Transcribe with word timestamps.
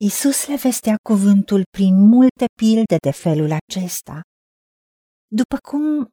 Isus 0.00 0.46
le 0.46 0.56
vestea 0.56 0.96
cuvântul 1.02 1.62
prin 1.70 1.94
multe 1.94 2.44
pilde 2.60 2.96
de 3.02 3.10
felul 3.10 3.50
acesta, 3.52 4.20
după 5.26 5.56
cum 5.70 6.08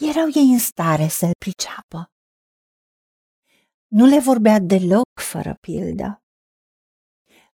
erau 0.00 0.28
ei 0.34 0.52
în 0.52 0.58
stare 0.58 1.08
să-l 1.08 1.30
priceapă. 1.38 2.06
Nu 3.86 4.04
le 4.06 4.20
vorbea 4.20 4.58
deloc 4.58 5.08
fără 5.20 5.54
pildă, 5.60 6.22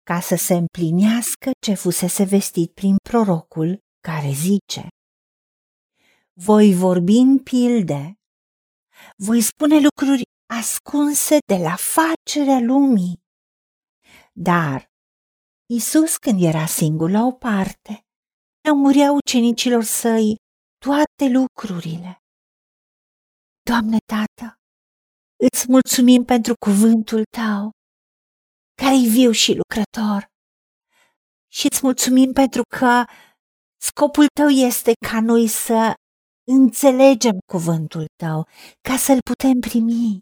ca 0.02 0.20
să 0.20 0.34
se 0.34 0.54
împlinească 0.54 1.50
ce 1.66 1.74
fusese 1.74 2.24
vestit 2.24 2.72
prin 2.72 2.96
prorocul 3.08 3.78
care 4.00 4.30
zice 4.30 4.88
Voi 6.32 6.74
vorbi 6.74 7.16
în 7.16 7.38
pilde, 7.38 8.14
voi 9.16 9.40
spune 9.40 9.78
lucruri 9.80 10.22
ascunse 10.46 11.38
de 11.46 11.56
la 11.56 11.76
facerea 11.76 12.58
lumii. 12.60 13.22
Dar 14.32 14.92
Isus, 15.66 16.16
când 16.16 16.42
era 16.42 16.66
singur 16.66 17.10
la 17.10 17.22
o 17.24 17.32
parte, 17.32 18.00
murea 18.74 19.12
ucenicilor 19.12 19.82
săi 19.82 20.36
toate 20.78 21.28
lucrurile. 21.38 22.18
Doamne 23.62 23.96
Tată, 24.12 24.54
îți 25.46 25.64
mulțumim 25.68 26.24
pentru 26.24 26.54
cuvântul 26.64 27.22
Tău, 27.36 27.70
care 28.74 28.94
e 28.94 29.08
viu 29.08 29.30
și 29.30 29.60
lucrător. 29.60 30.26
Și 31.52 31.66
îți 31.70 31.80
mulțumim 31.82 32.32
pentru 32.32 32.62
că 32.78 33.04
scopul 33.80 34.26
Tău 34.38 34.48
este 34.48 34.92
ca 35.08 35.20
noi 35.20 35.48
să 35.48 35.94
înțelegem 36.46 37.38
cuvântul 37.52 38.04
Tău, 38.22 38.48
ca 38.88 38.96
să-l 38.96 39.18
putem 39.30 39.60
primi. 39.60 40.20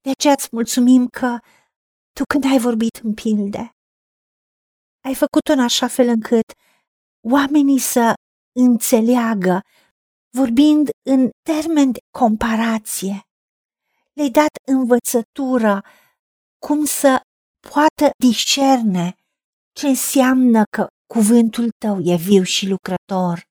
De 0.00 0.10
aceea 0.10 0.34
îți 0.38 0.48
mulțumim 0.52 1.06
că 1.06 1.38
Tu 2.16 2.22
când 2.32 2.44
ai 2.52 2.58
vorbit 2.58 2.96
în 3.02 3.14
pilde, 3.14 3.70
ai 5.04 5.14
făcut-o 5.14 5.52
în 5.52 5.60
așa 5.60 5.86
fel 5.86 6.08
încât 6.08 6.52
oamenii 7.28 7.78
să 7.78 8.14
înțeleagă, 8.52 9.60
vorbind 10.36 10.88
în 11.10 11.30
termen 11.42 11.92
de 11.92 11.98
comparație. 12.18 13.20
Le-ai 14.12 14.30
dat 14.30 14.50
învățătură 14.66 15.84
cum 16.58 16.84
să 16.84 17.20
poată 17.70 18.10
discerne 18.18 19.14
ce 19.72 19.86
înseamnă 19.86 20.62
că 20.76 20.86
cuvântul 21.06 21.68
tău 21.78 21.98
e 22.00 22.16
viu 22.16 22.42
și 22.42 22.68
lucrător. 22.68 23.50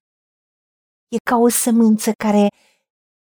E 1.07 1.17
ca 1.29 1.35
o 1.35 1.49
sămânță 1.49 2.11
care 2.23 2.47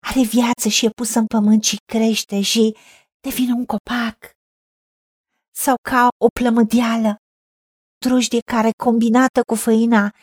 are 0.07 0.23
viață 0.23 0.69
și 0.69 0.87
e 0.87 0.91
pusă 0.91 1.19
în 1.19 1.27
pământ 1.27 1.65
și 1.65 1.77
crește 1.93 2.41
și 2.41 2.77
devine 3.21 3.53
un 3.53 3.65
copac. 3.65 4.17
Sau 5.55 5.75
ca 5.91 6.09
o 6.25 6.27
plămădeală 6.41 7.22
drujdie 8.05 8.41
care, 8.41 8.71
combinată 8.85 9.41
cu 9.51 9.55
făina, 9.55 10.15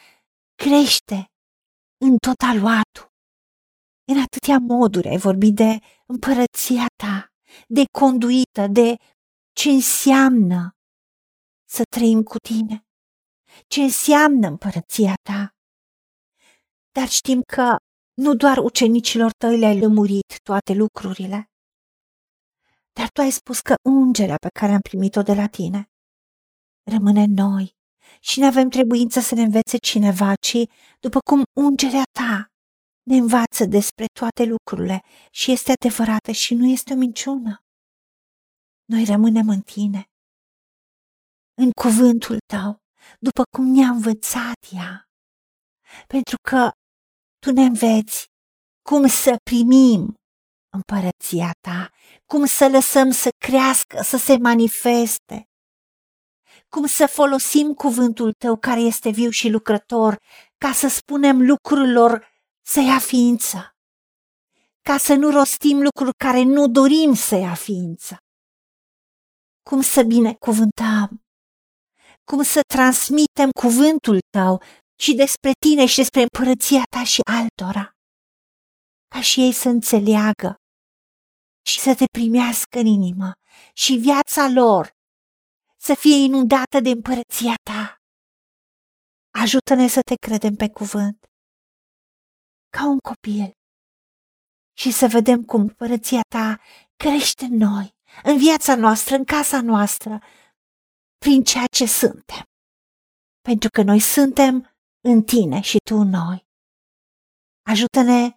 crește 0.55 1.19
în 2.05 2.17
tot 2.17 2.39
aluatul. 2.49 3.07
În 4.11 4.17
atâtea 4.25 4.57
moduri 4.57 5.07
ai 5.07 5.17
vorbit 5.17 5.55
de 5.55 5.79
împărăția 6.05 6.85
ta, 7.03 7.27
de 7.67 7.83
conduită, 7.99 8.67
de 8.71 8.95
ce 9.53 9.69
înseamnă 9.69 10.61
să 11.69 11.83
trăim 11.95 12.23
cu 12.23 12.37
tine, 12.37 12.85
ce 13.67 13.81
înseamnă 13.81 14.47
împărăția 14.47 15.13
ta. 15.29 15.55
Dar 16.91 17.07
știm 17.07 17.41
că 17.41 17.75
nu 18.13 18.35
doar 18.35 18.57
ucenicilor 18.57 19.31
tăi 19.37 19.57
le-ai 19.57 19.79
lămurit 19.79 20.39
toate 20.43 20.73
lucrurile, 20.73 21.49
dar 22.93 23.09
tu 23.09 23.21
ai 23.21 23.31
spus 23.31 23.59
că 23.59 23.73
ungerea 23.83 24.35
pe 24.35 24.49
care 24.59 24.71
am 24.71 24.81
primit-o 24.81 25.21
de 25.21 25.33
la 25.33 25.47
tine 25.47 25.88
rămâne 26.89 27.21
în 27.21 27.33
noi. 27.33 27.77
Și 28.19 28.39
nu 28.39 28.45
avem 28.45 28.69
trebuință 28.69 29.19
să 29.19 29.35
ne 29.35 29.41
învețe 29.41 29.77
cineva, 29.77 30.33
ci 30.35 30.57
după 30.99 31.19
cum 31.19 31.43
ungerea 31.59 32.03
ta 32.11 32.45
ne 33.03 33.17
învață 33.17 33.65
despre 33.65 34.05
toate 34.19 34.43
lucrurile 34.43 35.01
și 35.31 35.51
este 35.51 35.71
adevărată 35.71 36.31
și 36.31 36.53
nu 36.53 36.67
este 36.67 36.93
o 36.93 36.95
minciună. 36.95 37.63
Noi 38.85 39.03
rămânem 39.05 39.49
în 39.49 39.61
tine, 39.61 40.03
în 41.57 41.69
cuvântul 41.81 42.37
tău, 42.53 42.77
după 43.19 43.43
cum 43.55 43.65
ne-a 43.65 43.89
învățat 43.89 44.59
ea, 44.71 45.03
pentru 46.07 46.35
că 46.49 46.71
tu 47.39 47.51
ne 47.51 47.61
înveți 47.61 48.25
cum 48.89 49.07
să 49.07 49.35
primim 49.43 50.13
împărăția 50.75 51.51
ta, 51.67 51.89
cum 52.25 52.45
să 52.45 52.67
lăsăm 52.67 53.11
să 53.11 53.29
crească, 53.37 54.01
să 54.01 54.17
se 54.17 54.37
manifeste, 54.37 55.48
cum 56.69 56.85
să 56.85 57.07
folosim 57.07 57.73
cuvântul 57.73 58.33
tău 58.33 58.57
care 58.57 58.79
este 58.79 59.09
viu 59.09 59.29
și 59.29 59.49
lucrător, 59.49 60.17
ca 60.57 60.71
să 60.71 60.87
spunem 60.87 61.41
lucrurilor 61.41 62.27
să 62.65 62.79
ia 62.79 62.99
ființă, 62.99 63.75
ca 64.81 64.97
să 64.97 65.13
nu 65.13 65.29
rostim 65.29 65.81
lucruri 65.81 66.15
care 66.17 66.43
nu 66.43 66.67
dorim 66.67 67.13
să 67.13 67.35
ia 67.35 67.53
ființă. 67.53 68.17
Cum 69.69 69.81
să 69.81 70.03
binecuvântăm, 70.03 71.21
cum 72.23 72.43
să 72.43 72.59
transmitem 72.73 73.49
cuvântul 73.59 74.19
tău 74.29 74.61
și 75.01 75.15
despre 75.15 75.51
tine 75.65 75.85
și 75.85 75.95
despre 75.95 76.21
împărăția 76.21 76.83
ta 76.89 77.03
și 77.03 77.21
altora, 77.31 77.91
ca 79.07 79.21
și 79.21 79.41
ei 79.41 79.51
să 79.51 79.69
înțeleagă 79.69 80.55
și 81.69 81.79
să 81.79 81.95
te 81.95 82.05
primească 82.17 82.79
în 82.79 82.85
inimă 82.85 83.31
și 83.73 83.93
viața 83.95 84.49
lor 84.49 84.97
să 85.81 85.93
fie 85.93 86.15
inundată 86.15 86.79
de 86.79 86.89
împărăția 86.89 87.55
ta. 87.63 87.97
Ajută-ne 89.43 89.87
să 89.87 90.01
te 90.01 90.15
credem 90.15 90.55
pe 90.55 90.69
cuvânt, 90.69 91.25
ca 92.69 92.87
un 92.87 92.99
copil, 92.99 93.51
și 94.77 94.91
să 94.91 95.07
vedem 95.07 95.43
cum 95.43 95.61
împărăția 95.61 96.21
ta 96.35 96.59
crește 96.95 97.45
în 97.45 97.57
noi, 97.57 97.95
în 98.23 98.37
viața 98.37 98.75
noastră, 98.75 99.15
în 99.15 99.23
casa 99.23 99.61
noastră, 99.61 100.19
prin 101.17 101.43
ceea 101.43 101.65
ce 101.77 101.85
suntem. 101.85 102.43
Pentru 103.41 103.69
că 103.69 103.81
noi 103.81 103.99
suntem 103.99 104.75
în 105.03 105.23
tine 105.23 105.61
și 105.61 105.77
tu 105.77 105.95
în 105.95 106.09
noi. 106.09 106.47
Ajută-ne 107.65 108.33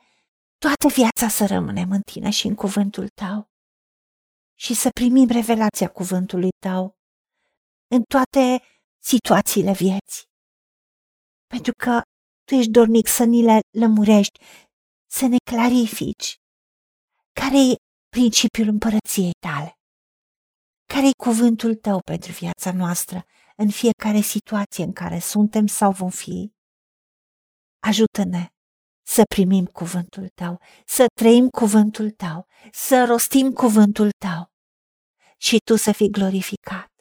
toată 0.58 0.88
viața 0.88 1.28
să 1.28 1.46
rămânem 1.46 1.90
în 1.90 2.00
tine 2.00 2.30
și 2.30 2.46
în 2.46 2.54
cuvântul 2.54 3.08
tău 3.08 3.50
și 4.58 4.74
să 4.74 4.88
primim 4.90 5.28
revelația 5.28 5.88
cuvântului 5.88 6.50
tău 6.66 7.01
în 7.94 8.02
toate 8.02 8.64
situațiile 9.02 9.72
vieții. 9.72 10.24
Pentru 11.46 11.72
că 11.84 12.00
tu 12.44 12.54
ești 12.54 12.70
dornic 12.70 13.06
să 13.06 13.24
ni 13.24 13.42
le 13.42 13.58
lămurești, 13.78 14.44
să 15.10 15.26
ne 15.26 15.36
clarifici 15.50 16.36
care 17.40 17.56
e 17.56 17.74
principiul 18.08 18.68
împărăției 18.68 19.30
tale, 19.46 19.72
care 20.92 21.06
e 21.06 21.22
cuvântul 21.22 21.74
tău 21.74 21.98
pentru 22.00 22.32
viața 22.32 22.72
noastră 22.72 23.24
în 23.56 23.70
fiecare 23.70 24.20
situație 24.20 24.84
în 24.84 24.92
care 24.92 25.18
suntem 25.18 25.66
sau 25.66 25.92
vom 25.92 26.10
fi. 26.10 26.52
Ajută-ne 27.82 28.48
să 29.06 29.22
primim 29.34 29.64
cuvântul 29.64 30.28
tău, 30.34 30.60
să 30.86 31.06
trăim 31.20 31.48
cuvântul 31.48 32.10
tău, 32.10 32.46
să 32.72 33.04
rostim 33.04 33.52
cuvântul 33.52 34.10
tău 34.18 34.50
și 35.36 35.56
tu 35.64 35.76
să 35.76 35.92
fii 35.92 36.10
glorificat 36.10 36.91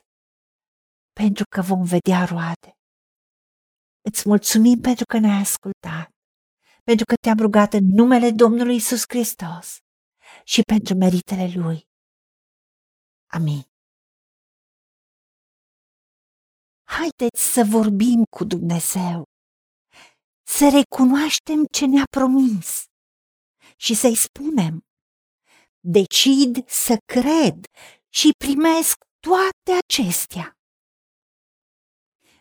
pentru 1.23 1.43
că 1.53 1.61
vom 1.61 1.83
vedea 1.83 2.25
roade. 2.25 2.71
Îți 4.09 4.27
mulțumim 4.27 4.79
pentru 4.81 5.05
că 5.05 5.17
ne-ai 5.17 5.41
ascultat, 5.41 6.09
pentru 6.83 7.05
că 7.05 7.15
te-am 7.23 7.37
rugat 7.45 7.73
în 7.73 7.85
numele 7.99 8.31
Domnului 8.31 8.75
Isus 8.75 9.03
Hristos 9.07 9.77
și 10.43 10.61
pentru 10.61 10.93
meritele 10.95 11.47
Lui. 11.55 11.79
Amin. 13.37 13.61
Haideți 16.83 17.41
să 17.53 17.61
vorbim 17.77 18.23
cu 18.35 18.43
Dumnezeu, 18.43 19.23
să 20.57 20.65
recunoaștem 20.79 21.59
ce 21.71 21.85
ne-a 21.85 22.07
promis 22.17 22.83
și 23.75 23.93
să-i 23.95 24.15
spunem, 24.15 24.73
decid 25.79 26.69
să 26.69 26.97
cred 27.05 27.57
și 28.09 28.29
primesc 28.45 28.95
toate 29.19 29.71
acestea. 29.83 30.55